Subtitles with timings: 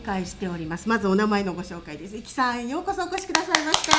[0.00, 3.92] んをお迎えしておりますまずお名前のご紹介です生きさんようこそお越しくださいました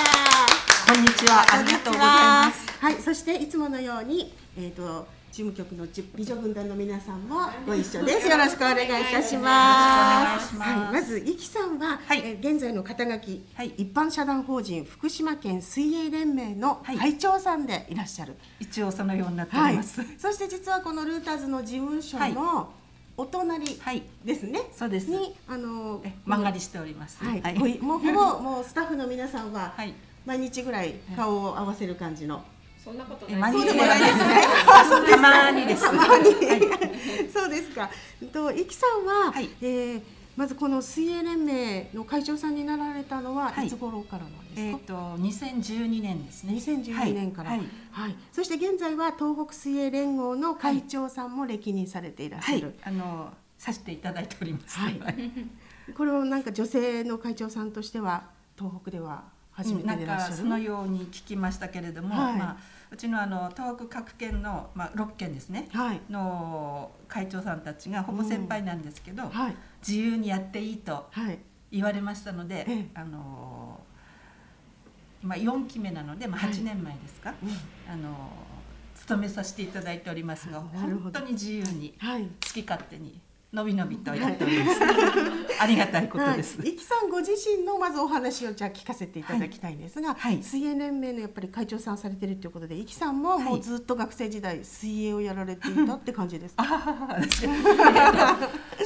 [0.93, 1.45] こんにちは。
[1.53, 2.79] ありがとうございます。
[2.81, 5.07] はい、そしていつものように、えっ、と。
[5.31, 8.27] 事務局のじ美女軍団の皆さんもご一緒です。
[8.27, 10.57] よろしくお願いいたします。
[10.57, 18.35] はい、まず、いきさんは、はいえー現在の肩書き、はい一般社団法人福島県水泳連盟のはい会長さんでいらっしゃる。
[18.59, 20.01] 一応そのようになっておはいります。。
[20.17, 22.73] そして実はこのルーターズの事務所の
[23.17, 24.03] お隣はい。
[24.23, 24.61] ですね。
[24.75, 25.09] そうです。
[25.09, 27.23] に、あのえ、曲がりしております。
[27.23, 27.55] はい、はい。
[27.57, 29.93] もうもうほぼ もうスタッフの皆さんははい。
[30.25, 32.43] 毎日ぐらい顔を合わせる感じの。
[32.83, 33.53] そんなことえ、ない。
[33.53, 34.41] そうでもないですね
[35.11, 35.83] たまにです。
[37.33, 37.89] そうですか。
[38.33, 40.01] と、いきさんは、はいえー
[40.37, 44.61] まずこの水泳連盟の会長さんになられたのははいいつ頃からなんですか？
[44.61, 46.53] えっと、2012年ですね。
[46.53, 47.57] 2012年から、は
[47.91, 48.15] はいい。
[48.31, 52.75] そして現在は東北水泳連合の会長さんも歴任されていらっしはいゃる。。
[52.83, 54.79] あの、させていただいております。
[54.79, 54.99] はい
[55.97, 58.23] これをなんか女性の会長さんとしては
[58.57, 59.23] 東北では
[59.63, 60.31] 初めなんてでいらっしゃる。
[60.31, 62.37] かそのように聞きましたけれども、はい。
[62.37, 62.57] まあ
[62.91, 65.67] うちのあの東北各県のまあ6県ですね。
[65.71, 66.01] はい。
[66.09, 69.55] の会長さんたちがほぼ先輩なんですけど、はい。
[69.85, 71.39] 自由にやっていいとはい。
[71.71, 72.87] 言われましたので、ええ。
[72.93, 73.79] あの
[75.23, 76.51] 今4期目なので、まあ、はい。
[76.51, 77.33] 8年前ですか、
[77.87, 78.29] あの
[78.95, 82.23] 勤めさせていただいておりますが本当に自由にはい。
[82.23, 83.21] 好き勝手に
[83.53, 84.79] のびのびとやっております、
[85.59, 90.41] ありがたいことです、はい、さんご自身のまずお話をじゃあ聞かせていただきたいんですが、はい。
[90.41, 96.63] 水泳連盟のやっぱり会長さんされてるということで、いきさんももうはいずっと学生時代水泳をやられていたって感じですか？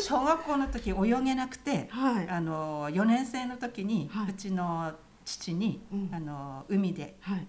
[0.01, 2.27] 小学校の時泳げなくて、はい。
[2.27, 4.31] あの4年生の時に、はい。
[4.31, 4.93] うちの
[5.25, 6.09] 父に、うん。
[6.11, 7.47] あの海ではい。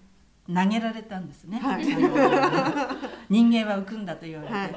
[0.53, 1.85] 投げられたんですね、はい。
[3.27, 4.75] 人間は浮くんだと言われて、はい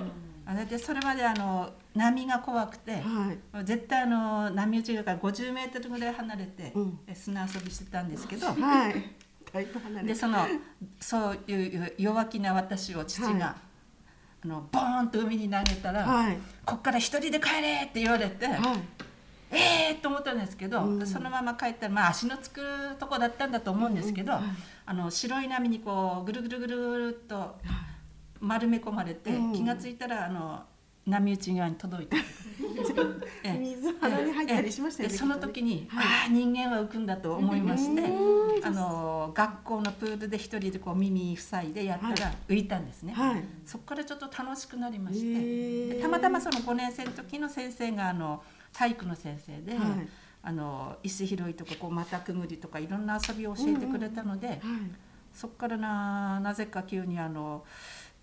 [0.51, 3.65] あれでそれまであの波が怖くて、はい。
[3.65, 6.99] 絶対あの波打ちから50メートルぐらい離れて、うん。
[7.07, 8.95] え砂遊びしてたんですけど、はい。
[10.05, 10.39] でその
[10.99, 13.43] そういう弱気な私を父が、はい。
[13.43, 13.57] あ
[14.45, 16.39] のボーンと海に投げたら、はい。
[16.67, 18.59] こっから一人で帰れって言われて、はい。
[19.53, 19.57] え
[19.93, 21.07] えー、と思ったんですけど、うん。
[21.07, 22.61] そのまま帰ったら、まあ、足のつく
[22.99, 24.39] とこだったんだと思うんですけど、うん。
[24.39, 24.51] はい。
[24.87, 27.57] あの白い波にこうぐるぐるぐるっと
[28.41, 29.53] 丸め込まれて、うん。
[29.53, 30.63] 気がついたらあの
[31.07, 32.17] 波打ち側に届いて
[33.45, 33.59] ええ。
[33.59, 35.13] 水鼻に入ったりしましたよね。
[35.13, 36.05] でその時に、はい。
[36.05, 38.65] ああ人間は浮くんだと思いまして、うん。
[38.65, 43.45] あの学校のプールで一人でこう耳塞いでやったら浮いたんですね、はい。
[43.65, 48.43] そこからちょっと楽しくなりましへてたまたまその5年生の時の先生があの
[48.73, 50.09] 体育の先生で、はい。
[50.43, 54.59] あの石拾いとかこう股くぐりとかいろんな遊びを教えてくれたので、はい。
[55.33, 57.65] そこからななぜか急にあの、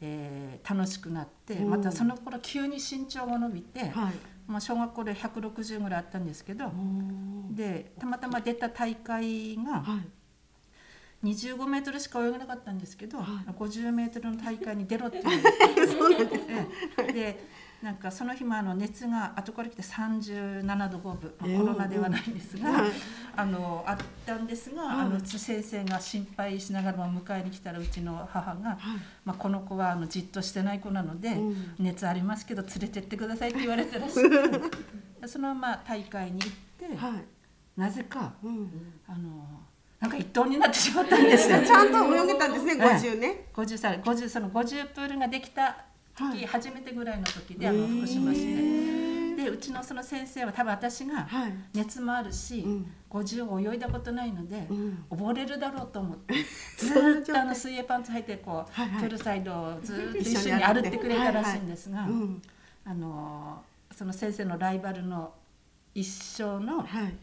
[0.01, 1.69] えー楽しくなって、うん。
[1.69, 4.13] またその頃急に身長が伸びて、はい。
[4.47, 6.71] まあ、小学校で160ぐらいあったんですけど、
[7.51, 10.07] でたまたま出た大会がはい。
[11.23, 13.51] 25メートルしか泳げなかったんですけど、はい。
[13.51, 17.39] 50メートルの大会に出ろって言われてで
[17.81, 22.91] なんかその日もあの熱が後から来て37度5分、まあええコロナではないんですが、はい
[23.35, 28.77] あのあったんですが、はいあのうち先生が心配しながらも迎えに来たらうちの母が、はい。
[29.23, 34.71] まあ、この子はあのじっとしてない子なので、うん熱ありますけど連れてってくださいって言われたらしく
[35.27, 37.79] そのまま大会に行って、はい。
[37.79, 38.71] なぜかうん。
[39.07, 39.47] あの
[39.99, 41.63] なんか一等になってしまったんですよ。
[41.63, 43.47] ちゃんと泳げたんですね、ええ50ね。
[43.53, 45.85] 50歳50その50プールができた
[46.17, 48.61] 時、はい初めてぐらいの時であの福島市へで。
[48.61, 51.53] ーでうちのその先生は多分私がはい。
[51.75, 56.33] 熱もあるし、うん50泳いだことないので、うん溺れるだろうと思って
[56.77, 62.41] ずっとあの水泳パンツ履いてこう、はいはいプールサイドをずーっと一一緒に歩ってくれたらしいんですが、うん。
[62.83, 63.63] あの
[63.95, 65.33] その先生のライバルの
[65.95, 67.15] 一生のはい。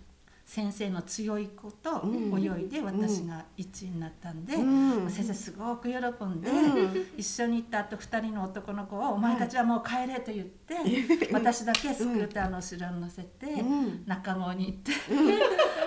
[0.45, 2.39] 先生の強い子とうん。
[2.39, 5.11] 泳いで私が1位になったんで、うん。
[5.11, 7.07] 先生すごく喜んで、うん。
[7.17, 10.77] 一緒に行ったあと2人の男の子を「お前たちはもう帰れ」と言って、
[11.33, 14.05] 私だけスクーターの後ろに乗せて、うん。
[14.07, 14.93] 中郷に行って、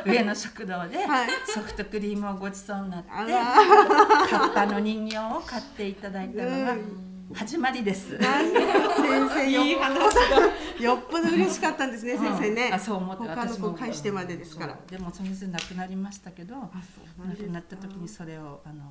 [0.10, 1.30] 上の食堂ではい。
[1.46, 6.76] ソフトクリームをごちそうになって、カッパの人形を買っていただいたのが
[7.34, 8.18] 始まりです。
[8.18, 10.22] 先生よいいっ話だ。
[10.80, 12.72] よっぽど嬉しかったんですね、先生ね。
[12.72, 14.80] あそう思って他の私返してまでですから。
[14.88, 18.84] でもその先生亡くなりましたけど亡くなった時にそれをあの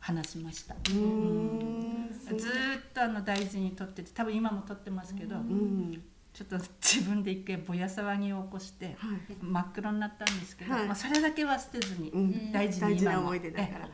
[0.00, 0.74] 話しました。
[0.84, 6.02] ずーっとあの大事に取ってて多分今も取ってますけど、うん。
[6.32, 9.36] ちょっと自分で一回ぼや騒ぎを起こして、はい。
[9.42, 10.86] 真っ黒になったんですけど、はい。
[10.86, 12.52] まあ、それだけは捨てずに、うん。
[12.52, 13.88] 大事に大事な今も思い出だから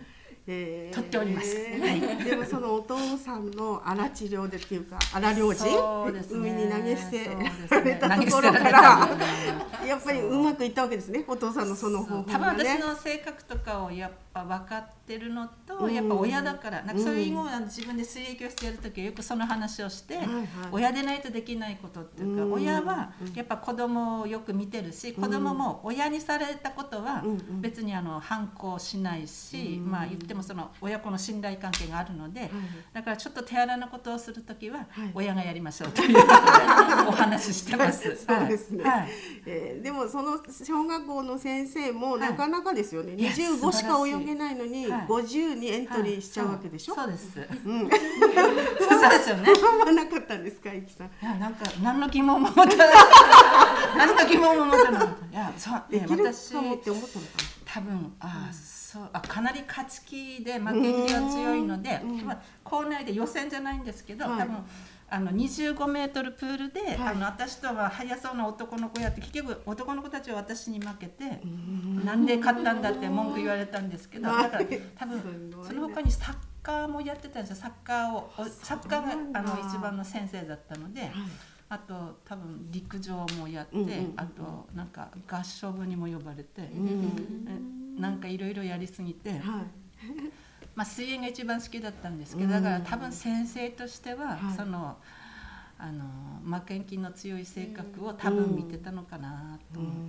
[0.46, 0.88] え。
[0.88, 0.94] えー。
[0.94, 1.56] 取っております。
[1.56, 2.24] はい。
[2.24, 5.64] でもそのお父さんの荒治療でっていうか荒療治？
[6.12, 7.24] ね海に投げ捨て
[7.70, 9.08] られねたところかられら
[9.78, 9.86] た。
[9.86, 12.80] やっぱりうまくいったわけですねお父さんのその方法多分がね私。
[12.80, 15.94] の性格とかをやっぱ分かってるのと、うん。
[15.94, 20.46] やっぱ親だからなんかそういう今自分で水泳教室やる時はよくその話をして、はいはい。
[20.72, 22.52] 親でないとできないことっていうか、うん。
[22.54, 27.22] 親はやっぱ子供をよく見てるし、子供も親にされたことは
[27.60, 32.50] 別にあの反抗しないし、うんまあ言ってもその親子の信頼関係があるので、はい
[32.92, 35.10] だからちょっと手荒なことをする時ははい。
[35.14, 38.16] 親がやりましょうということでお話ししてます。
[38.26, 38.82] そうですね。
[38.82, 39.00] はい。
[39.00, 39.10] はい。
[39.46, 42.20] えーでもその小学校の先生もはい。
[42.20, 44.30] なかなかですよね、いや25しか素晴らしい。
[44.30, 44.54] 泳げない。
[44.54, 45.06] のにはい。
[45.06, 47.38] 50にエントリーしちゃうわけでしょ、そうそうです。
[47.64, 49.52] うん、そうですよね。
[49.84, 51.06] まあなかったんですか、いきさん。
[51.06, 52.88] いやなんか何の疑問も持たない。
[53.96, 55.08] 何の疑問も持たない。
[55.32, 57.30] いやそうねできる私かもって思ったのか
[57.66, 62.24] 多分あ、そうあかなり勝ち気で負け気が強いので、うん。
[62.24, 64.38] まあ、校内で予選じゃないんですけど、はい。
[64.38, 64.56] 多分
[65.08, 66.96] あの25メートルプールで、はい。
[66.96, 71.24] あの私とは速そうな男の子やって結局男の子たちは私に負けて、
[72.04, 72.14] な。
[72.14, 72.26] うん。
[72.26, 74.64] で勝ったんだって文句言われたんですけど、はいだから
[74.96, 75.56] 多分ね。
[75.66, 77.56] その他にサッカーもやってたんですよ。
[77.56, 81.02] サッカーをおサッカーがあの一番の先生だったので。
[81.02, 81.10] はい。
[81.66, 84.14] あと多分陸上もやって、うんうんうん。
[84.16, 87.96] あとなんか合唱部にも呼ばれて、うん。
[87.96, 89.40] えなんかいろいろやりすぎて、はい
[90.74, 94.56] まあ、水泳が一番好きだったんですけど、うんだから多分先生としては、はい。
[94.56, 94.96] その
[95.76, 96.04] あの
[96.58, 100.00] 負けん気の強い性格を多分見てたのかなと思って、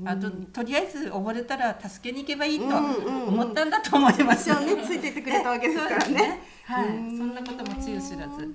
[0.00, 0.08] うん。
[0.08, 3.28] あととりあえず溺れたら助けに行けばいいとうんうんうん。
[3.28, 4.50] 思ったんだと思います。
[4.50, 6.40] 一応ねついてってくれたわけですからそうね。
[6.64, 7.18] はい、うん。
[7.18, 8.54] そんなこともつゆ知らず。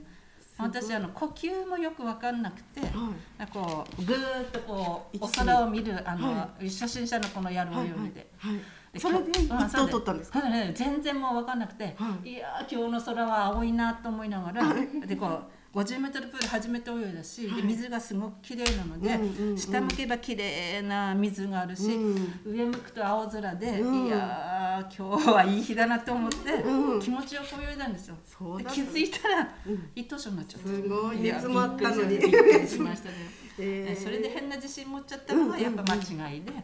[0.58, 3.48] 私あの呼吸もよく分かんなくて、はい。
[3.48, 8.28] こうぐーっとこうお息空を見るあの、は初心者のこのやるはい泳ぎで。
[8.38, 8.56] はい。
[8.56, 8.62] で
[8.96, 10.42] それで一等取ったんですか？
[10.74, 14.64] 全然もう分かんなくて、、はいやー今日の空は青いなと思いながら、
[15.06, 15.28] でこ
[15.74, 19.58] う50メートルプール初めて泳いだし、で水がすごく綺麗なので、うんうんうん。
[19.58, 22.56] 下向けば綺麗な水があるし、うん。
[22.56, 24.08] 上向くと青空で、うん。
[24.08, 27.00] いやー今日はいい日だなと思って、うん。
[27.00, 28.16] 気持ちよく泳いだんですよ。
[28.26, 29.90] そうだで気づいたら、うん。
[29.96, 30.68] 一等賞になっちゃった。
[30.68, 32.18] すごいや煮詰まったのに。
[32.20, 33.16] びっくりしましたね。
[33.60, 34.04] えー。
[34.04, 36.52] それで変な自信持っちゃったのがやっぱ間違いで。
[36.52, 36.62] な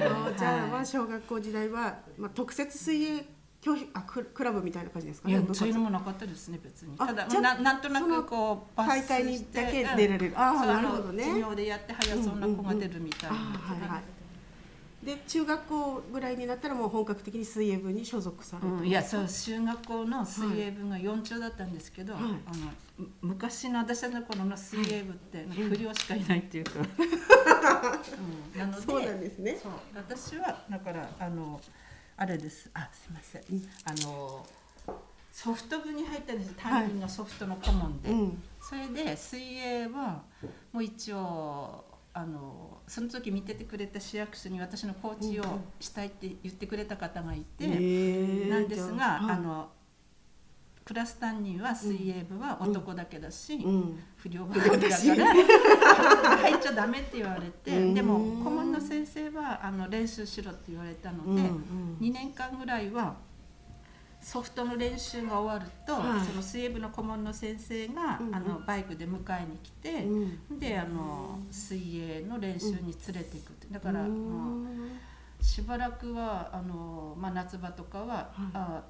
[0.00, 0.26] るほど。
[0.26, 0.38] はい。
[0.38, 3.24] じゃあまあはい小学校時代はまあ特設水泳
[3.60, 5.42] 教室あククラブみたいな感じですかね。
[5.52, 6.94] そういうのもなかったですね別に。
[6.98, 10.32] あただななんとなくこう大会にだけ出られる。
[10.34, 11.24] あーそうなるほどね。
[11.24, 14.19] 授業でやって早そうな子が出るみたいな、あはいはい。
[15.02, 22.22] で中学校ぐらいになったらもう本格的に水泳部に所属されて、うん、いやそう中学校の水泳部が4中だったんですけど、はい。
[22.22, 22.36] あの
[22.98, 26.72] む昔の私たちの頃の水泳部って不良しかいないっていうか、
[28.54, 28.58] うん。
[28.58, 29.58] なのでそうなんですね。
[29.62, 29.72] そう。
[29.94, 31.58] 私はだからあの
[32.18, 32.68] あれです。
[32.74, 33.68] あすいません、うん。
[33.84, 34.46] あの
[35.32, 36.52] ソフト部に入ったんです。
[36.58, 38.42] 担任のソフトの顧問で、うん。
[38.60, 40.22] それで水泳は
[40.72, 45.44] もう一応あのその時見ててくれた市役所に私のコーチを
[45.78, 48.48] したいって言ってくれた方がいて、えー。
[48.48, 49.68] なんですが、あの
[50.84, 54.02] クラス担任は水泳部は男だけだし、うん。
[54.16, 57.94] 不良ばかりだから 入っちゃダメって言われて、うん。
[57.94, 61.96] でも顧問の先生はあの練習しろって言われたので、うんうん。
[62.00, 63.14] 2年間ぐらいは
[64.20, 66.26] ソフトの練習が終わると、はい。
[66.26, 68.34] その水泳部の顧問の先生が、うんうん。
[68.34, 70.58] あのバイクで迎えに来て、うん。
[70.58, 73.66] であの水泳の練習に連れていくって。
[73.70, 74.98] だから、うもうん
[75.40, 78.82] しばらくはあの、まあ、夏場とかは、あ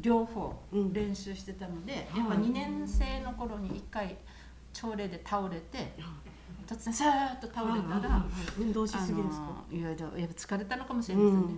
[0.00, 0.92] 両方うん。
[0.92, 2.18] 練習してたので、はい。
[2.18, 4.16] やっぱ2年生の頃に1回
[4.72, 5.94] 朝礼で倒れて
[6.68, 8.24] 突然さーっと倒れたら。
[8.58, 9.64] 運動しすぎですか？
[9.70, 11.54] いやいややっぱ疲れたのかもしれませんね。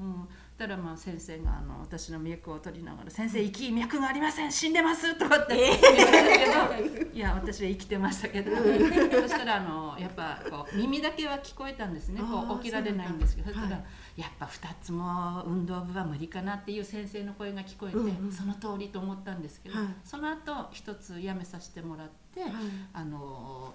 [0.00, 8.62] うん、だからまあ先生があの私の脈を取りながら「先生生き脈がありません死んでます」とかって言ったんですけど、いや私は生きてましたけど、そ
[9.28, 12.20] したらあのやっぱこう耳だけは聞こえたんですね。
[12.20, 13.84] こう起きられないんですけど、そしたら、
[14.16, 18.32] やっぱ2つも運動部は無理かなっていう先生の声が聞こえて、うんうん。
[18.32, 19.88] その通りと思ったんですけど、はい。
[20.04, 22.52] その後一つ辞めさせてもらって、はい。
[22.92, 23.72] あの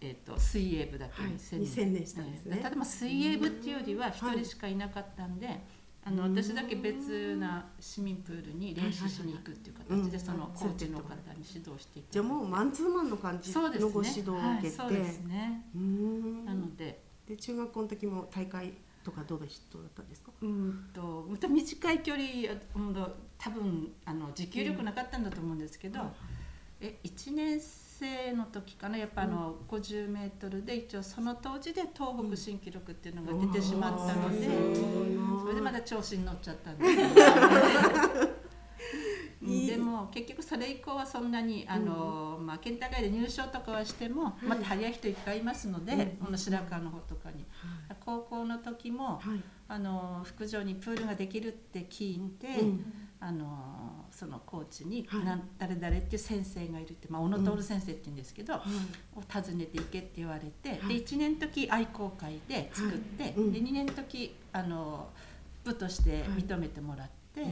[0.00, 1.22] えー、と水泳部だけ
[1.58, 2.58] に専念したんですね。
[2.62, 5.60] ただまあ水泳部っていうよりは一人しかいなかったんで、
[6.02, 11.98] あの私だけ別な市民プールに練習しに行くっていうはいはいはい形でそのうんコーチの方に指導して。
[11.98, 15.66] いたじゃあもうマンツーマンの感じのご指導を受けて、はい、そうですね。
[15.74, 16.44] うーん。
[16.44, 17.02] なので。
[17.28, 18.72] で中学校の時も大会
[19.04, 20.32] とかどの人だったんですか？
[20.42, 22.24] うんとまた短い距離
[22.74, 26.00] うんと多分あの持久力なかったんだと思うんですけど、
[26.80, 27.89] え1年生
[28.34, 34.48] の時かなやっぱあの、50メートルで一応その当時で東北新記録っていうのが出てしまったので、
[35.42, 36.90] それでまだ調子に乗っちゃったんです。
[39.66, 46.26] でも結局それ以降はそんなにあの、まあ、県大会で入賞とかはしても、また速い人いっぱいいますので、うん。
[46.26, 47.46] この白川の方とかに、
[48.04, 49.42] 高校の時も、はい。
[49.68, 52.84] あの福城にプールができるって聞いて、うん
[53.22, 55.06] あのそのコーチに、
[55.58, 59.18] 誰々っていう先生がいるって、まあ、小野徹先生って言うんですけど、はい。
[59.18, 61.00] を訪ねていけって言われて、はい。
[61.00, 65.08] で1年の時愛好会で作って、で2年の時あの
[65.64, 67.44] 部として認めてもらって、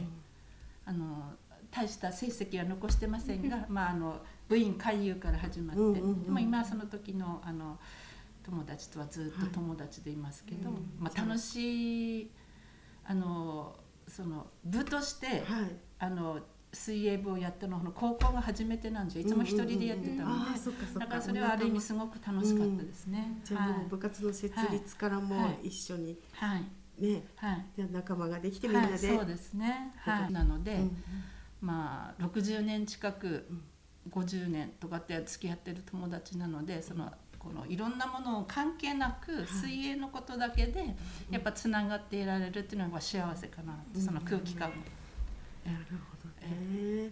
[0.87, 1.35] あの
[1.71, 4.17] 大した成績は残してませんが、まあ、あの
[4.49, 7.79] 部員勧誘から始まって、でも今はその時のあの
[8.43, 12.31] 友達とはずっと友達でいますけど、はいまあ、楽しい
[13.05, 13.77] あの
[14.09, 15.45] その部として、はい。
[16.01, 16.41] あの
[16.73, 23.41] 水泳部をやったのは高校が初めてなんですよいつも一人でやってたのでだからそれはある意味すごく楽しかったですね。
[23.43, 25.69] じゃあもう部活の設立からもはい。
[25.69, 27.03] 一緒にはい。
[27.03, 27.67] ねはい。
[27.77, 31.03] じゃあ仲間ができてみんなはい、でそうですね、はい、なので、うん
[31.61, 33.49] まあ60年近く
[34.11, 40.97] 50年とかって付き合ってる友達なのでそのこのいろんなものを関係なく水泳のことだけで
[41.31, 44.77] やっぱつながっていられるっていうのはやっぱ幸せかなその空気感も。
[45.65, 47.11] なるほどね。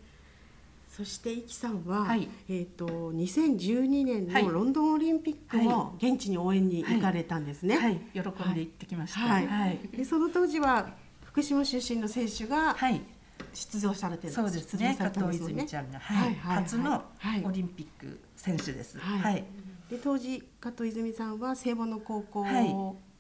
[0.89, 2.27] そしてイキさんは、はい。
[2.49, 4.45] えっ、と2012年はい。
[4.45, 7.77] のロンドンオリンピックも現地に応援に行かれたんですね。
[7.77, 9.21] はい、喜んで行ってきました。
[9.21, 9.47] はい。
[9.47, 13.01] はい、でその当時は福島出身の選手がはい。
[13.53, 14.97] 出場されてるんそうですね。
[14.99, 16.17] 加藤泉ちゃんが、はい。
[16.17, 17.45] はい、はい初のはい。
[17.45, 18.99] オリンピック選手です。
[18.99, 19.21] はい。
[19.21, 19.45] はい、
[19.91, 22.75] で当時加藤泉さんは聖母の高校はい。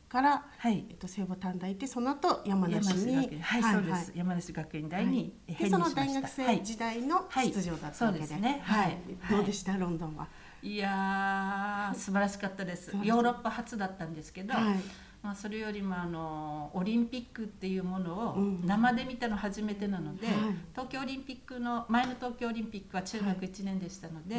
[0.08, 0.86] から、はい。
[0.88, 3.12] えっと聖母短大行ってその後山梨に。
[3.12, 4.12] 山梨学院はい、そうです。
[4.14, 5.90] 山梨学院大にでその。
[5.90, 7.52] 大学生はい時代のはい。
[7.52, 8.60] 出場だったわけで,、すね。
[8.64, 8.98] はい。
[9.30, 10.28] どうでした、ロンドンは。
[10.62, 12.90] いやー素晴らしかったです。
[13.02, 14.80] ヨーロッパ初だったんですけど、はい
[15.26, 18.62] まあ、それよりもあのオリンピックっていうものをうん。
[18.64, 20.36] 生で見たの初めてなので、はい。
[20.70, 24.38] 東京オリンピックの前の東京オリンピックは中学1年でしたので、う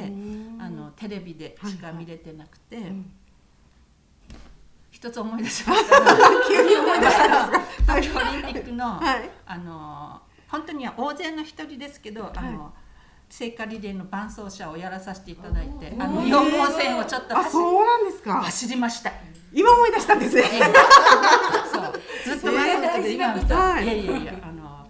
[0.56, 0.58] ん。
[0.62, 3.12] あのテレビでしか見れてなくて、うん。
[4.90, 6.16] 一つ思い出しましたが
[6.48, 7.50] 急に思い出した。
[8.00, 9.30] 東京オリンピックの、はい。
[9.46, 12.74] あの本当には大勢の一人ですけど、あの
[13.30, 18.42] 聖火リレーの伴走者をやらさせていただいて、あのおー4号線をちょっとあ、走そうなんですか。
[18.44, 19.12] 走りました。
[19.54, 20.44] 今思い出したんですね。
[20.44, 21.94] そう。
[22.26, 23.84] ずっと前のことで今見た、はい。
[23.84, 24.88] い、やいやいやあの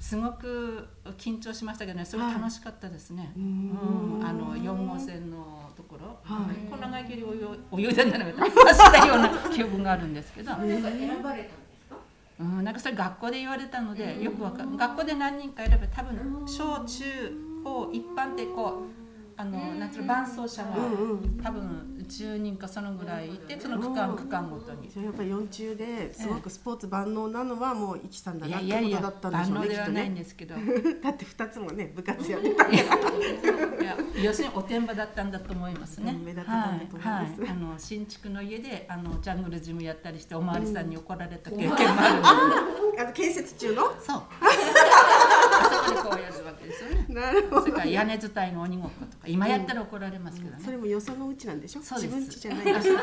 [0.00, 2.32] すごく緊張しましたけどねすごい。
[2.32, 4.20] 楽しかったですね、ううん。
[4.20, 4.26] ん。
[4.26, 6.70] あの4号線のところ、はい。
[6.70, 7.32] こんな長い距離
[7.78, 11.96] 泳い泳いだんじゃな走ったような記憶があるんですけど、なんか選ばれたんですか？
[12.40, 19.00] うん、なんかそれ学校で言われたのでよくわかん学校で何人か選べば多分小中高一般でこう
[19.40, 21.40] あのなんていうの伴走者がうんうん。
[21.42, 24.90] 多分10人かそのぐらいいてその区間区間ごとに。
[25.02, 30.20] やっぱり四中ですごくスポーツ万能なのはもうイキさんだいなってやいやいやことだったんでしょうねきっと万能ではないんね。
[30.20, 30.54] ですけど
[31.02, 32.68] だって二つもね部活やってた。
[32.68, 32.86] いや
[34.22, 36.12] 要するにおてんばだったんだと思いますね。
[36.22, 41.86] 目立ってたんだと思いますはいはい、あの新築の家であのジャングルジムやったりしておまわりさんに怒られた経験もあるん
[42.92, 43.84] で、 あの建設中の？
[43.98, 44.22] そう。
[46.02, 47.06] こうやるわけですよね。
[47.08, 47.60] なるほど。
[47.62, 50.62] それから屋根伝いの鬼ごっことか今やったら怒られますけどね。
[50.64, 51.82] それもよそのうちなんでしょ？
[51.82, 52.98] そうです自分家じゃないでしょ。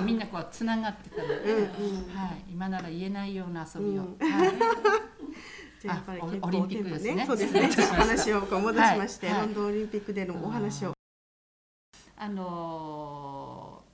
[0.02, 4.16] みんなこうつながってたので、うんうんはい、今なら言えないような遊びを、
[5.84, 7.68] やっぱりオリンピックですねそうですね。
[7.68, 10.92] 話をこう戻しまして、ロンドンオリンピックでのお話を。
[12.16, 13.41] あのー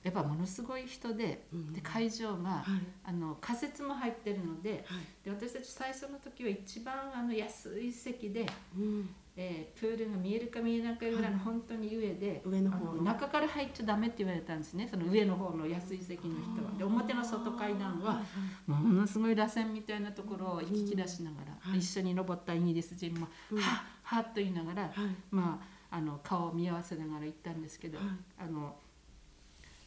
[0.03, 1.73] やっぱものすごい人で,、うん。
[1.73, 2.87] で会場が、はい。
[3.03, 4.99] あの仮設も入ってるのではい。
[5.23, 8.45] で私たち最初の時は一番あの安い席で、
[8.77, 9.09] うん。
[9.35, 13.01] えープールが見えるか見えないかぐらいの本当に上で、上の方の。
[13.01, 14.87] あ中から入っちゃダメって言われたんですね。
[14.89, 16.71] その上の方の安い席の人は。
[16.77, 18.21] で表の外階段は
[18.67, 21.71] ものすごい螺旋みたいなところを行き来出しながら、うん。
[21.71, 21.79] はい。
[21.79, 23.57] 一緒に登ったイギリス人も、うん。
[23.59, 24.91] はっはっと言いながら、はい。
[25.31, 28.07] まあ、あの顔を見合わせながら行ったんですけど、はい。
[28.39, 28.75] あの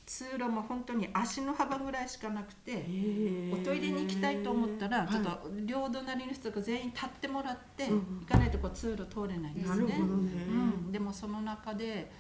[0.05, 2.85] 通路も本当に足の幅ぐらいしかなくて、
[3.53, 9.87] おトイレに行きたいと思ったら、ちょっと両隣の人が全員立ってもらって、うん行かないとこう通路通れないんですね。
[9.87, 9.97] ね。
[9.99, 10.03] う
[10.89, 12.11] ん、でもその中で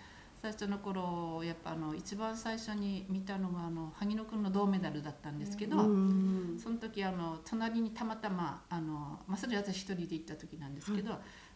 [0.42, 11.12] 最初の頃やっぱあの一番最初に見たのがあの萩野君の銅メダルだったんですけど、うんその時あの隣にたまたまあの、まあ、それ私一人で行った時なんですけど、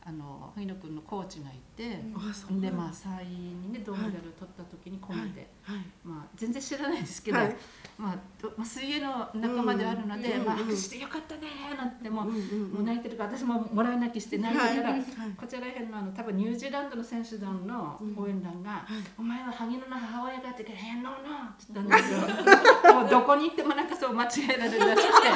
[0.08, 2.00] あの冬野君のコーチがいて、
[2.48, 2.60] うん。
[2.60, 2.70] だ。
[2.70, 5.78] まあ3位にね銅メダル取った時に込めて、はい。
[6.04, 7.56] まあ、全然知らないですけど、はい。
[7.98, 15.02] まあどまあ、水泳の仲間であるので、まあ、拍手してよかったねなんてもう,、うんうんもう泣いてるから私ももらい泣きして泣いてたら、はい。
[15.36, 18.86] こちらへんのあの多分ニュージーランドの選手団の応援団が
[19.18, 25.28] 「お前は萩野の母親が」って言って「えー、ノーノー」って言ったんですよもうどこに行ってもなんかそう間違えられるらしくて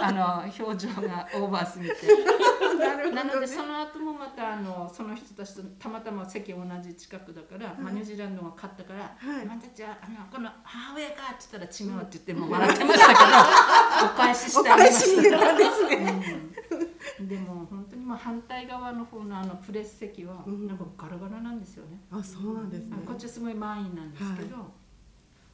[0.00, 1.94] あの表情がオーバーすぎて。
[2.78, 3.10] なね。
[3.12, 13.20] なのでその後もまたあのその人たちとたまたま席同じ近くだから、まあ、ニュージーランドが勝ったから「はいまたじゃああのこの母親か」って言ったら「違う」って言ってもう笑ってましたけど
[14.06, 15.56] お返ししおてありま返した。
[15.56, 16.38] ですね。
[16.38, 16.54] うん
[17.28, 22.00] でも本当にまあ反対側の方のあのプレス席はうんなんかガラガラなんですよね。
[22.10, 22.96] あ、そうなんですね。
[23.06, 24.72] こっちはすごい満員なんですけど、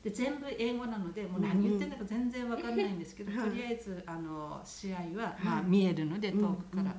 [0.02, 6.94] で全部英語なのでもう何言ってんだか全然わかんないんですけど、はいとりあえずあの試合はまあ見えるので遠くから。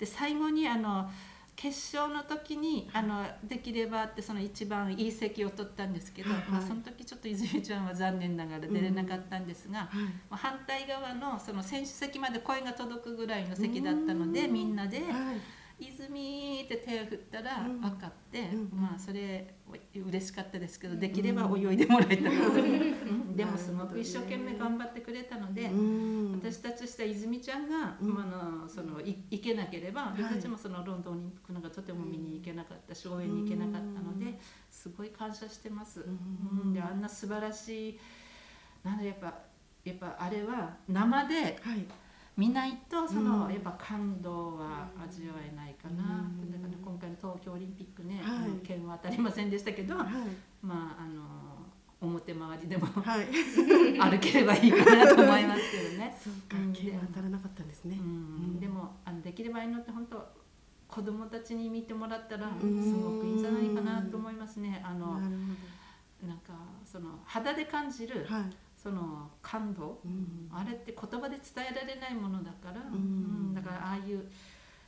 [0.00, 1.10] うんうんで最後にあの
[1.60, 9.88] 決勝の時にあのできればってその一番いい席を取ったんですけど、はいはいまあ、その時ちょっと泉ちゃんは残念ながら出れなかったんですが、はい。
[10.30, 15.06] まあ反対側のその選手席まで声が届くぐらいの席だったのでうんみんなではい。
[15.80, 17.80] 「泉」って手を振ったらうん。
[17.80, 18.80] 分かって、うん。
[18.80, 19.54] まあそれ
[19.94, 23.36] 嬉しかったですけどできれば泳いでもらえたらと、 うん。
[23.36, 25.66] でもすごく一生懸命頑張ってくれたので。
[25.66, 26.32] うん。
[26.32, 28.14] 私たちとしては泉ちゃんが、うん。
[28.14, 30.22] まあ、あのそのい行けなければはい。
[30.22, 34.38] 私たちもそのロンドンオリンピックのがとても見に行けなかったし応援に行けなかったので
[34.70, 36.00] すごい感謝してます。
[36.00, 36.60] うん。
[36.62, 37.98] うん、であんな素晴らしい
[38.82, 39.50] なんでやっぱ
[39.84, 41.86] やっぱあれは生ではい。
[42.40, 50.06] 見ないとその、うんやっぱ感動は味わえないかな、うんだから今回の東京オリンピックね、はいあの剣は当たりませんでしたけど、はい。
[50.62, 51.22] まああの
[52.00, 53.26] 表回りでもはい。
[54.00, 56.16] 歩ければいいかなと思いますけどね。
[56.18, 57.98] そうかうん、剣は当たらなかったんですね。
[58.00, 60.26] うんでもあのできればいいのって本当
[60.88, 64.80] 子供たちに見てもらったらすうんごくいいんじゃないかなと思いますね。
[64.82, 66.54] あのなんか
[66.86, 68.24] その肌で感じる。
[68.26, 68.50] はい。
[68.82, 74.24] その感動うんあれって言葉で伝えられないものだから、うんうんだからああいう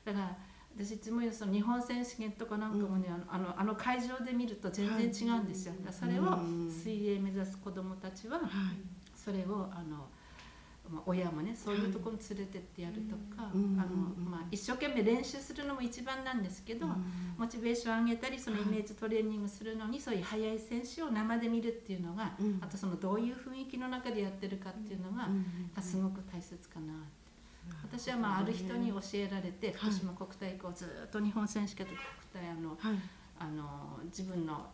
[0.04, 0.36] だから
[0.74, 5.74] 私いつも言うその日本選手権とかなんかもね、あのあのあの会場で見ると全然違うんですよ。
[5.74, 8.48] だからそれをうん水泳目指す子どもたちははい。
[9.14, 10.08] それをあの、
[10.92, 13.80] まあ、親もねそういうところに連れてってやるとか、うん。
[13.80, 16.92] あのうんまあ、一生懸命練習するのも一番なんですけど、うん。
[17.38, 22.58] モチベーション上げたりそのイメージトレーニングするのにそういう速い選手を生で見るっていうのが、うん。
[22.60, 25.28] あとそのどういう雰囲気の中でやってるかっていうのが、
[25.80, 27.22] すごく大切かなって。
[27.82, 32.00] 私はまあある人に教えられて福島国体以降ずっと日本選手権とか
[32.32, 32.78] 国体あのはい。
[33.38, 34.66] あの自分の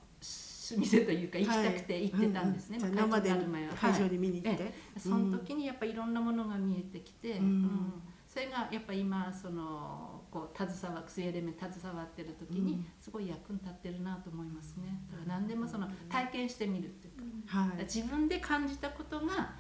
[0.75, 3.15] 趣味でというか行きたくて行ってたんですね、はいまあうん。
[3.15, 3.75] うん生で会場になる前は。
[3.75, 4.63] 会場に見に行って。
[4.63, 5.01] ええ。
[5.01, 7.45] その時にやっぱいろんなものが見えてきて、うん。
[7.45, 8.03] うん。
[8.27, 12.87] それがやっぱ今そのこう携わ水泳連盟携わってる時にうん。
[13.01, 15.01] すごい役に立ってるなと思いますね。
[15.11, 17.85] だから何でもその体験してみるっていうか、はい。
[17.85, 19.55] 自分で感じたことが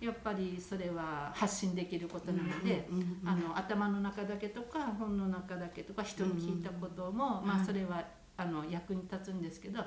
[0.00, 7.62] やっぱりそれは発信できることなので、うんうんうんあの頭の中だけとか本の中だけとか人に聞いたことも、まはい。
[7.62, 8.04] あそれは
[8.36, 9.80] あの役に立つんですけど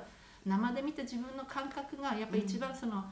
[0.48, 3.04] 生で見た自分の感覚がやっぱり一番その、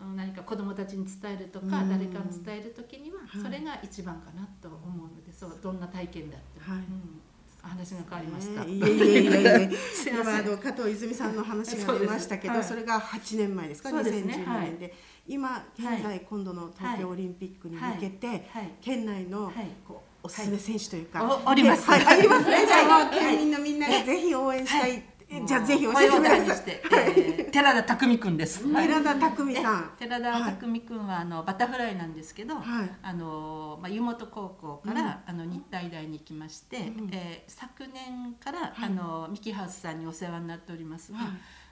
[0.00, 0.16] うん。
[0.16, 1.88] 何か子どもたちに伝えるとか、うん。
[1.90, 3.42] 誰かに伝える時にははい。
[3.42, 6.84] それが一番かなと思うのでそうどんな体験だっても、はい。
[6.84, 7.20] うん。
[7.62, 8.64] 話が変わりました。
[8.64, 9.70] ねいえいえいえいえ。
[9.94, 10.34] すいません。
[10.34, 13.90] 今あの加藤泉さんの話が出ましたけどそ,、それが8年前ですか？
[13.90, 14.02] すね。
[14.10, 14.94] 2012年で、
[15.28, 16.26] 今現在、はい。
[16.28, 18.72] 今度の東京オリンピックに向けて、はい。
[18.80, 19.68] 県内の、はい。
[19.86, 21.84] こうおすすめ選手というか、おあります。
[21.84, 22.66] はい、ありますね。
[22.66, 25.02] じゃあ県民のみんながぜひ応援したい、
[25.46, 26.64] じゃあぜひ教えてください。
[26.66, 28.66] えー寺田匠くんです。
[28.66, 29.90] は い寺田匠さん。
[29.98, 32.90] 寺田匠くんはあのバタフライなんですけど、はい。
[33.02, 37.08] あのまあ、湯本高校から、あの日体大に行きまして、うん。
[37.12, 38.72] えー昨年から、はい。
[38.84, 41.28] あのミキハウスさんにお世話になっておりますが、はい。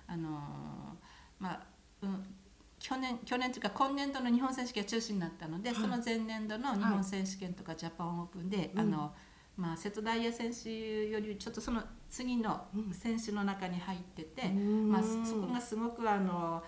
[0.08, 0.40] あの
[1.38, 1.60] まあ、
[2.02, 2.24] うん、
[2.78, 5.80] 去年去年というか今年度の日本選手権は中止になったので、はい。
[5.80, 8.80] その前年度の日本選手権とかジャパンオープンで、うん。
[8.80, 9.14] あの
[9.56, 14.90] まあ、瀬戸大也選手よりちょっとその次の選手の中に入ってて、うん。
[14.90, 16.62] まあ、そそこがすごくあの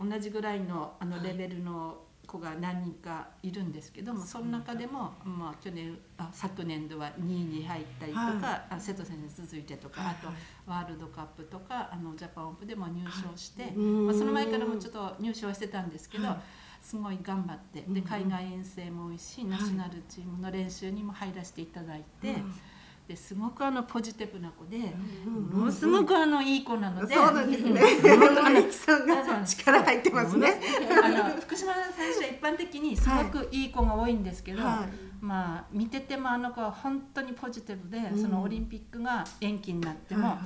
[0.00, 8.74] 同じぐらいのあのレベルの子が何人かいるんですけども、その中でも、まあ、去年あ昨年度は2位に入ったりとか、はい。
[8.74, 10.16] あ瀬戸選手に続いてとか、はい。
[10.20, 10.28] あと
[10.70, 14.06] ワールドカップとかあのジャパンオープンでも入賞して、うん。
[14.06, 16.36] まあ、その前からもちょっと入賞はしてたんですけど、はい。
[16.80, 22.36] すごい頑張ってで海外遠征も多いし、ナショナルチームの練習にも入らせていただいて。
[23.10, 24.76] うんってすごくあのポジティブな子で、
[25.26, 27.70] うんものすごくあのいい子なので、そうなんですね。
[27.70, 30.60] うんゆきさんが力入ってますね。
[31.02, 31.82] あの福島選
[32.18, 35.24] 手は一般的にすごくいい子が多いんですけど、はい。
[35.24, 38.22] まあ見ててもあの子は本当にポジティブで、うん。
[38.22, 40.38] そのオリンピックが延期になっても、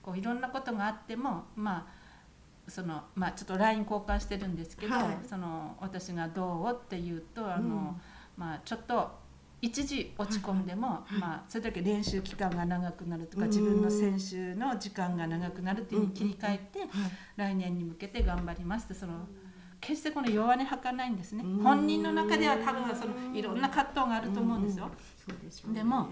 [0.00, 5.18] こういろんなことがあってもまあそのまあちょっと LINE 交換してるんですけど、はい。
[5.28, 8.00] その私がどうって言うとあの、うん。
[8.36, 9.21] まあちょっと
[9.62, 13.48] 一時落ち込んでも、はいまあそれだけ練習期間が長くなるとか、うん。
[13.48, 16.88] 自分の選手の時間が長くなるっていうふうに切り替えて、はい。
[17.36, 19.28] 来年に向けて頑張りますってその
[19.80, 21.62] 決してこの弱音吐かないんですね、うん。
[21.62, 24.90] 本人の中では多分そのいろんな葛藤があると思うんですよ、
[25.72, 26.08] でも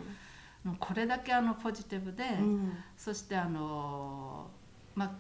[0.78, 2.72] これだけあのポジティブで、うん。
[2.96, 4.48] そしてあの
[4.94, 5.10] まあ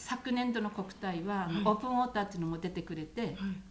[0.00, 1.56] 昨年度の国体は、はい。
[1.62, 3.26] オープンウォーターっていうのも出てくれて、は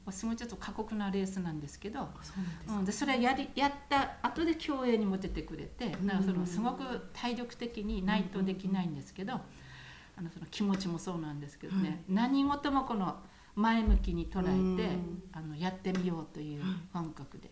[0.10, 0.14] い。
[0.14, 2.34] すごいちょっと過酷なレースなんですけど、そ
[2.70, 6.08] うなんでそれやりやった後で競泳にも出てくれて、うん。
[6.08, 13.18] なんかそのすごく体力的にないとできないんですけど、あのその気持ちもそうなんですけどね、何事もこの
[13.56, 14.44] 前向きに捉え
[14.78, 15.24] て、うん。
[15.34, 16.64] あのやってみようという
[16.94, 17.50] 感覚で。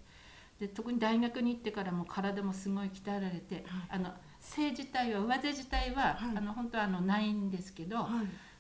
[0.60, 6.38] で特に大学に行ってからも体もすごい鍛えられて、あの背自体は上背自体は、はい。
[6.38, 8.08] あの本当はあのないんですけど、はい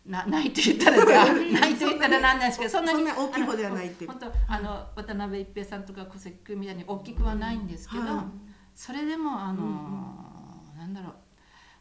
[0.07, 4.11] な ないと言ったらさ ないと言ったらなんですけどそんなに大きい方ではないっていう。
[4.11, 8.25] 本当あの渡辺一平さんとか小関君みたいに大きくはないんですけど、はい。
[8.73, 11.13] それでもあの、なんだろう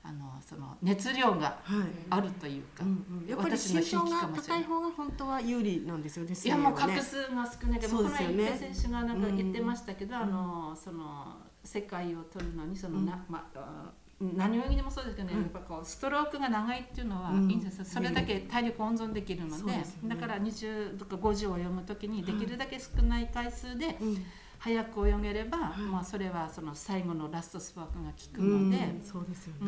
[0.03, 1.87] あのその熱量がはい。
[2.11, 3.29] あるというか、うんうん。
[3.29, 6.35] やっぱり私の身長が高い方が本当は有利なんですよね。
[6.45, 7.81] いやもう画数が少ない。
[7.81, 15.43] けど、そうこの一平選手がなんか言ってましたけど、あのその世界を取るのにそのな、まあ何泳ぎでもそうですけどね、うん。
[15.43, 17.51] やっぱこうストロークが長いっていうのはうん。
[17.51, 19.87] いいんですよ、それだけ体力温存できるので,、ね。
[20.05, 24.25] だから20とか50を泳ぐ時にできるだけ少ない回数でうん。
[24.59, 25.81] 早く泳げれば、い。
[25.83, 28.71] まあ、それはその最後のラストスパークが効くうん。
[28.71, 29.59] ので、そうですよね。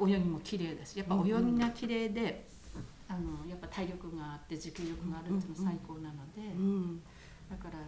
[0.00, 0.10] うん。
[0.12, 1.20] 泳ぎも綺麗だしやっぱ泳
[1.52, 2.48] ぎが綺麗で、
[3.08, 7.02] あのやっぱ体力があって持久力があるっていうのは最高なので、うん。
[7.48, 7.82] だからう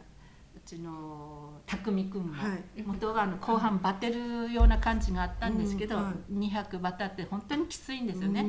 [0.64, 8.44] ちの匠君も、はい元はあの後半バテるような感じがあったんですけど、うんは200バタって本当にきついんですよね。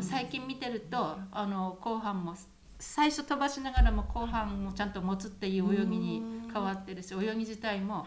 [0.00, 2.34] 最近見てるとあの後半も
[2.78, 8.04] 最初飛ばしながらも後半もちゃんと持つっていう泳ぎに変わってるし泳ぎ自体もはい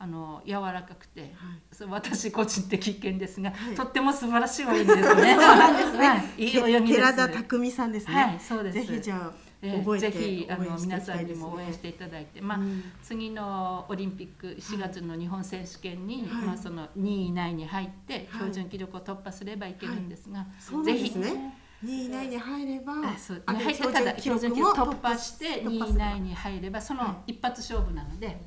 [0.00, 1.30] あの柔らかくて、はい
[1.72, 5.36] そう私個人的意見ですが、はいとっても素晴らしい泳ぎ ですね。
[5.36, 6.94] はい、いい泳ぎです。
[6.94, 8.14] 寺田匠さんですね。
[8.14, 8.78] はい、そうです。
[8.78, 12.82] ぜひじゃあええぜひあの皆さんにも応援していただいて、まあ、うん。
[13.02, 16.46] 次のオリンピック4月の日本選手権に、はい。
[16.46, 18.26] まあ、その2位以内に入ってはい。
[18.34, 21.58] 標準記録を突破すればいけるんですが、そうなぜひんですね。
[21.84, 28.40] 2位以内に入れば、あそうあ入ってただ標準記録突破して2位以内に入ればその一発勝負なので、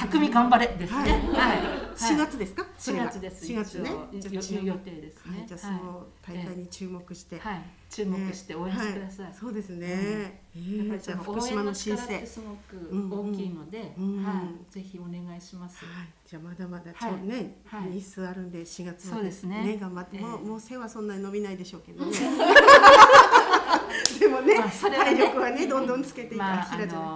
[0.00, 0.98] 匠頑張れですね。
[1.34, 1.80] はい。
[1.94, 3.44] 4月ですか？4月です。
[3.44, 3.90] 4月ね。
[4.64, 5.38] 予定ですね。
[5.38, 7.62] はいじゃあその大会に注目して、はい、はい。
[7.90, 9.26] 注目して応援してください。
[9.26, 9.86] はそうですね。
[9.90, 10.40] え
[10.78, 12.26] やっぱーじゃあ福島の新応援の力って生。
[12.26, 15.84] すごく大きいので、うんはい、ぜひお願いします。
[15.84, 17.12] はい、じゃあまだまだちはい。
[17.12, 17.90] ょね、はい。
[17.92, 19.76] 日数あるんで4月まそうですね。
[19.78, 20.22] 頑張って、ええ。
[20.22, 22.12] もうもう背はそんなに伸びないでしょうけどね。
[24.18, 27.08] でもね、体力はねどんどんつけていかまああ平じゃない。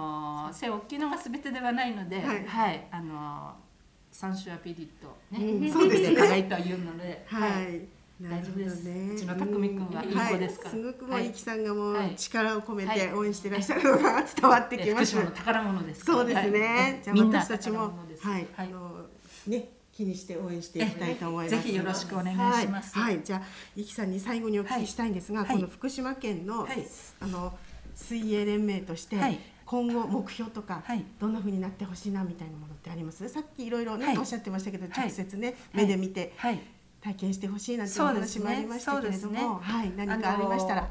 [0.55, 1.95] 背大きいのが全てではない。
[1.95, 2.75] ので、ははい。
[2.77, 3.65] い、あのー
[4.11, 5.71] サンシュアピリットね、うん。
[5.73, 6.15] そうですね。
[6.15, 7.81] 輝いというので、はい。
[8.21, 8.83] 大丈夫です。
[8.85, 10.71] ねうちの匠君はいい子ですから。
[10.71, 12.99] はい、すごくもうはいいきさんがもうはい力を込めはい。
[12.99, 15.19] て応援していらっしゃるのが伝わってきました。
[15.19, 16.05] 福島の宝物です。
[16.05, 16.59] そうですね。
[16.61, 17.01] はい。
[17.03, 17.91] じゃ私たちもはい、
[18.21, 18.47] はい。
[18.55, 19.05] あの
[19.47, 21.55] ね気にして応援していきたいと思います。
[21.55, 22.97] えぜひよろしくお願いします。
[22.97, 23.23] はい、はい。
[23.23, 23.41] じゃあ
[23.75, 25.55] いきさんに最後にお聞きしたいんですが、はい。
[25.55, 26.87] この福島県の、はい。
[27.19, 27.53] あの
[27.95, 31.03] 水泳連盟として、はい今後目標とか、はい。
[31.19, 33.27] どんな風になってほしいなみたいなものってあります？
[33.29, 34.17] さっきいろいろね、はい。
[34.17, 34.91] おっしゃってましたけど、はい。
[35.07, 36.59] 直接ね、目で見てはい。
[37.01, 39.47] 体験してほしいなんていう話もありましたけれども、そうですね。
[39.61, 40.89] はい、何かありましたら。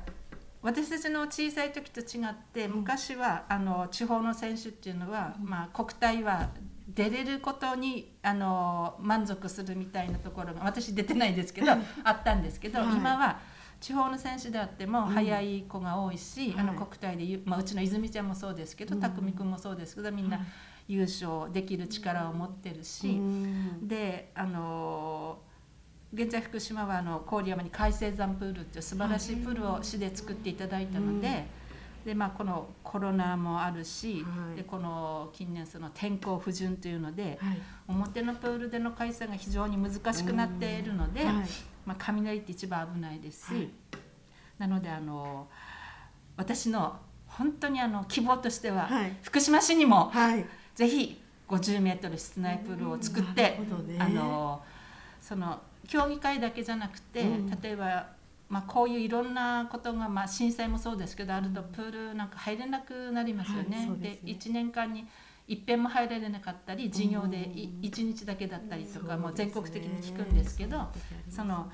[0.63, 6.49] 私たちの小さい時と違って昔はあの地方の選手っていうのは、まあ、国体は
[6.89, 12.97] 出れることにあの満足するみたいなところが私出てないですけどあったんですけど、はい。
[12.97, 13.41] 今は
[13.85, 19.01] 地方の選手であっても速い子が多いし、あのはい国体でゆ、まあ、うちの泉ちゃんもそうですけど、うん。
[19.03, 20.41] 匠君もそうですけどみんな
[20.89, 23.09] 優勝できる力を持ってるし。
[23.09, 23.87] うん。
[23.87, 25.37] であの
[26.15, 31.45] 現在福島はあの郡山に海星山プールっていう素晴らしいプールを市で作っていただいたので,、
[32.07, 34.57] でまあ、このコロナもあるし、はい。
[34.57, 37.59] でこの近年その天候不順というので、はい。
[37.89, 41.35] 表のプールでの開催が非常に難しくなっているので、はい
[41.87, 43.71] まあ、雷って一番危ないですし、はい。
[44.59, 45.49] なのであの
[46.37, 49.17] 私の本当にあの希望としては、はい。
[49.23, 50.45] 福島市にもはい。
[50.75, 53.61] ぜひ50メートル室内プールを作って、ね。
[53.99, 54.63] あの
[55.21, 57.51] その競技会だけじゃなくて、うん。
[57.63, 58.09] 例えば、
[58.49, 63.89] まあ、こういういろんなことが、まあ、震災もそうですけどあるとプールなんか入れなくなりますよね。
[63.89, 64.51] はいですね。
[64.51, 65.07] 1年間に
[65.47, 70.89] 一遍も入られなかったり授業でい1日だけだったりとか、もう全国的に聞くんですけど
[71.29, 71.71] その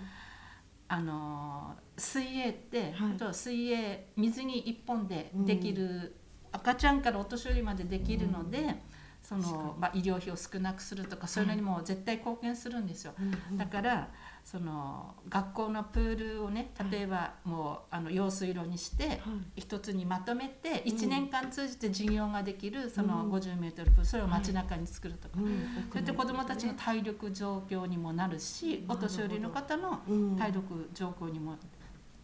[0.88, 6.16] あの水泳って、と水泳水に一本でできる、
[6.50, 8.82] 赤ちゃんからお年寄りまでできるので、
[9.22, 13.12] そのまあ、医療費を少なくするとかそういうのにも絶対貢献するんですよ。
[13.52, 14.08] だから
[14.50, 19.20] その学校のプールをね例えばもうあの用水路にして
[19.54, 25.38] 一つにまとめて1年間通じて授業ができるその 50m プールそれを街中に作るとか、
[25.90, 30.00] それって子どもたちの体力状況にもなるしお年寄りの方の
[30.36, 31.56] 体力状況にも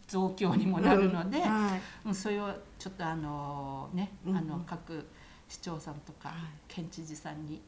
[0.07, 2.07] 増強にもなるので、はい。
[2.07, 4.37] うんそれをちょっとあのね、うん。
[4.37, 5.07] あの各
[5.47, 6.37] 市長さんとかはい。
[6.67, 7.61] 県知事さんに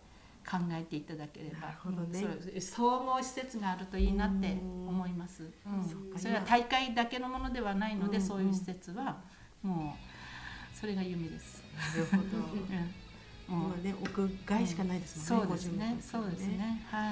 [0.48, 2.62] 考えていただければ、なるほどね。
[2.62, 5.44] 総合施設があるといいなって思います。
[5.66, 6.20] うん。
[6.20, 9.18] それは大会だけのものではないので、うんそういう施設は
[9.62, 11.64] もうそれが夢です。
[11.76, 12.22] なるほど。
[13.50, 15.98] うん、もう今ね屋外しかないですもんねそうですね。
[16.00, 16.86] 50そうですね。
[16.90, 17.12] は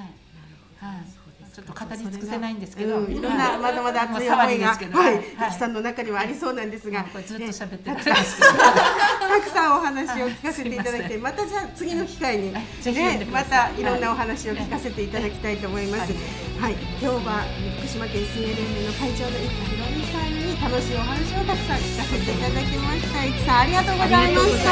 [0.78, 1.27] はい。
[1.54, 5.52] ちょっと語り尽くせないんですけど、うんいろんなまだまだ熱いまあ思いが、はい、はい。
[5.52, 12.64] さんの中にはありそうなんですが、これずっと喋ってねるんですけど、たくさんお話を聞かせていただいて、またじゃあ次の機会に、はい。
[12.80, 13.72] ぜひ呼んでください。
[13.72, 16.12] またいろんなお話を聞かせていただきたいと思います。
[16.60, 17.44] はい、今日は
[17.78, 23.22] 福島県水泳連盟の会長の生田博美さんに楽しいお話をたくさん聞かせていただきました。
[23.24, 24.64] 生田さんありがとうございまし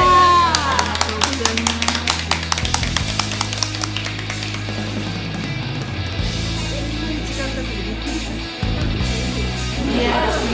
[1.92, 1.95] た。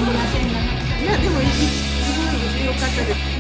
[0.03, 1.17] いや。
[1.19, 1.57] でもす
[2.19, 3.32] ごい良かったです。